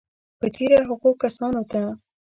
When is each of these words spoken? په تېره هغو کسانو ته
په 0.39 0.47
تېره 0.55 0.79
هغو 0.89 1.11
کسانو 1.23 1.61
ته 1.71 1.81